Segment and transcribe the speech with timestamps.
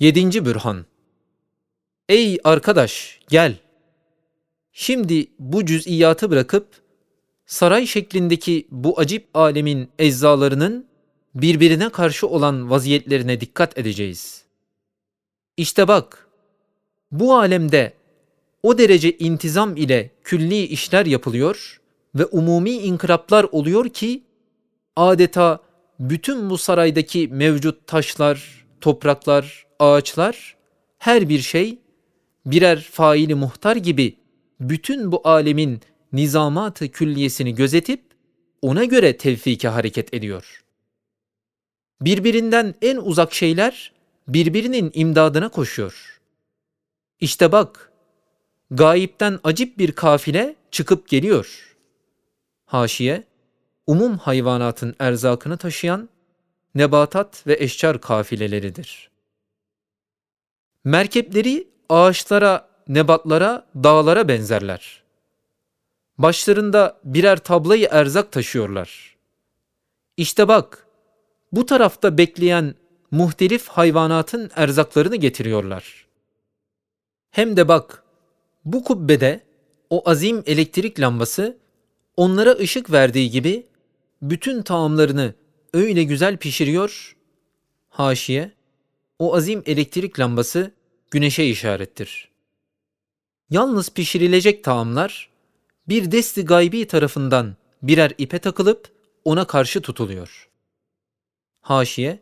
[0.00, 0.84] Yedinci Bürhan
[2.08, 3.56] Ey arkadaş gel.
[4.72, 6.66] Şimdi bu cüz'iyatı bırakıp
[7.46, 10.86] saray şeklindeki bu acip alemin eczalarının
[11.34, 14.44] birbirine karşı olan vaziyetlerine dikkat edeceğiz.
[15.56, 16.28] İşte bak,
[17.12, 17.92] bu alemde
[18.62, 21.80] o derece intizam ile külli işler yapılıyor
[22.14, 24.22] ve umumi inkılaplar oluyor ki
[24.96, 25.60] adeta
[26.00, 30.56] bütün bu saraydaki mevcut taşlar, topraklar, ağaçlar,
[30.98, 31.78] her bir şey
[32.46, 34.16] birer faili muhtar gibi
[34.60, 35.80] bütün bu alemin
[36.12, 38.02] nizamatı külliyesini gözetip
[38.62, 40.64] ona göre tevfike hareket ediyor.
[42.00, 43.92] Birbirinden en uzak şeyler
[44.28, 46.20] birbirinin imdadına koşuyor.
[47.20, 47.92] İşte bak,
[48.70, 51.76] gayipten acip bir kafile çıkıp geliyor.
[52.64, 53.24] Haşiye,
[53.86, 56.08] umum hayvanatın erzakını taşıyan
[56.78, 59.10] nebatat ve eşcar kafileleridir.
[60.84, 65.02] Merkepleri ağaçlara, nebatlara, dağlara benzerler.
[66.18, 69.16] Başlarında birer tablayı erzak taşıyorlar.
[70.16, 70.86] İşte bak,
[71.52, 72.74] bu tarafta bekleyen
[73.10, 76.06] muhtelif hayvanatın erzaklarını getiriyorlar.
[77.30, 78.02] Hem de bak,
[78.64, 79.40] bu kubbede
[79.90, 81.58] o azim elektrik lambası
[82.16, 83.66] onlara ışık verdiği gibi
[84.22, 85.34] bütün taamlarını
[85.72, 87.16] öyle güzel pişiriyor.
[87.88, 88.52] Haşiye,
[89.18, 90.72] o azim elektrik lambası
[91.10, 92.28] güneşe işarettir.
[93.50, 95.30] Yalnız pişirilecek taamlar
[95.88, 98.92] bir desti gaybi tarafından birer ipe takılıp
[99.24, 100.48] ona karşı tutuluyor.
[101.60, 102.20] Haşiye,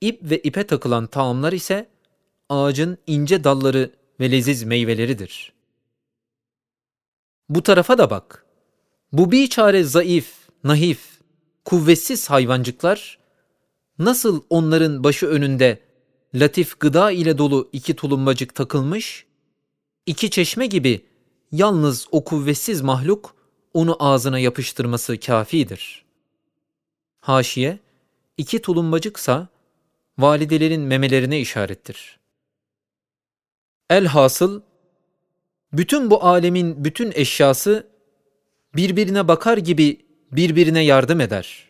[0.00, 1.88] ip ve ipe takılan taamlar ise
[2.48, 5.52] ağacın ince dalları ve leziz meyveleridir.
[7.48, 8.46] Bu tarafa da bak.
[9.12, 11.19] Bu bir çare zayıf, nahif,
[11.70, 13.18] kuvvetsiz hayvancıklar
[13.98, 15.78] nasıl onların başı önünde
[16.34, 19.26] latif gıda ile dolu iki tulumbacık takılmış,
[20.06, 21.06] iki çeşme gibi
[21.52, 23.34] yalnız o kuvvetsiz mahluk
[23.74, 26.04] onu ağzına yapıştırması kafidir.
[27.20, 27.78] Haşiye,
[28.36, 29.48] iki tulumbacıksa
[30.18, 32.18] validelerin memelerine işarettir.
[33.90, 34.60] Elhasıl,
[35.72, 37.86] bütün bu alemin bütün eşyası
[38.74, 41.69] birbirine bakar gibi birbirine yardım eder.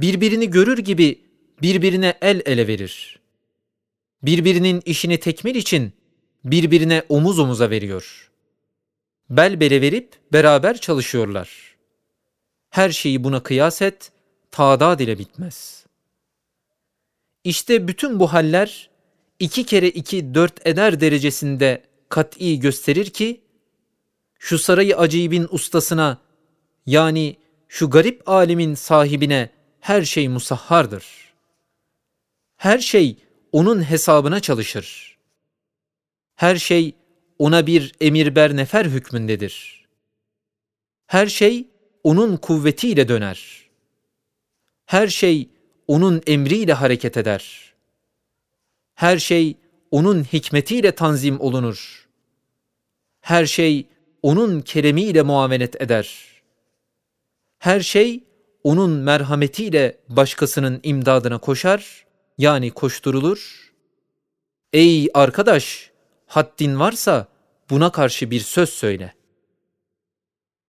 [0.00, 1.20] Birbirini görür gibi
[1.62, 3.20] birbirine el ele verir.
[4.22, 5.92] Birbirinin işini tekmil için
[6.44, 8.30] birbirine omuz omuza veriyor.
[9.30, 11.76] Bel bele verip beraber çalışıyorlar.
[12.70, 14.12] Her şeyi buna kıyas et,
[14.50, 15.86] tadat ile bitmez.
[17.44, 18.90] İşte bütün bu haller
[19.38, 23.40] iki kere iki dört eder derecesinde kat'i gösterir ki,
[24.38, 26.18] şu sarayı acibin ustasına
[26.86, 27.36] yani
[27.68, 29.50] şu garip alemin sahibine
[29.86, 31.04] her şey musahhardır.
[32.56, 33.16] Her şey
[33.52, 35.18] onun hesabına çalışır.
[36.36, 36.94] Her şey
[37.38, 39.86] ona bir emirber nefer hükmündedir.
[41.06, 41.68] Her şey
[42.04, 43.70] onun kuvvetiyle döner.
[44.86, 45.48] Her şey
[45.86, 47.74] onun emriyle hareket eder.
[48.94, 49.56] Her şey
[49.90, 52.08] onun hikmetiyle tanzim olunur.
[53.20, 53.86] Her şey
[54.22, 56.26] onun keremiyle muamelet eder.
[57.58, 58.26] Her şey
[58.66, 62.06] onun merhametiyle başkasının imdadına koşar,
[62.38, 63.72] yani koşturulur.
[64.72, 65.90] Ey arkadaş,
[66.26, 67.26] haddin varsa
[67.70, 69.14] buna karşı bir söz söyle.